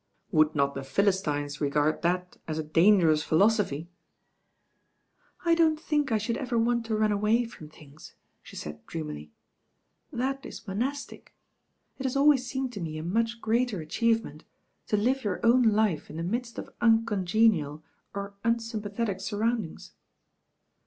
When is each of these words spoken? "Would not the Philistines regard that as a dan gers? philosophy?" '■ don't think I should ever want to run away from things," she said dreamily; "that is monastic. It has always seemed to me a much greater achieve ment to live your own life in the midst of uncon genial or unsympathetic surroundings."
"Would 0.31 0.55
not 0.55 0.73
the 0.73 0.81
Philistines 0.83 1.61
regard 1.61 2.01
that 2.01 2.37
as 2.47 2.57
a 2.57 2.63
dan 2.63 2.99
gers? 3.01 3.21
philosophy?" 3.21 3.87
'■ 5.45 5.55
don't 5.55 5.79
think 5.79 6.11
I 6.11 6.17
should 6.17 6.37
ever 6.37 6.57
want 6.57 6.87
to 6.87 6.95
run 6.97 7.11
away 7.11 7.45
from 7.45 7.69
things," 7.69 8.15
she 8.41 8.55
said 8.55 8.83
dreamily; 8.87 9.31
"that 10.11 10.43
is 10.43 10.67
monastic. 10.67 11.35
It 11.99 12.05
has 12.05 12.15
always 12.15 12.47
seemed 12.47 12.73
to 12.73 12.81
me 12.81 12.97
a 12.97 13.03
much 13.03 13.41
greater 13.41 13.79
achieve 13.79 14.23
ment 14.23 14.43
to 14.87 14.97
live 14.97 15.23
your 15.23 15.39
own 15.45 15.61
life 15.61 16.09
in 16.09 16.17
the 16.17 16.23
midst 16.23 16.57
of 16.57 16.71
uncon 16.81 17.23
genial 17.23 17.83
or 18.15 18.33
unsympathetic 18.43 19.19
surroundings." 19.21 19.91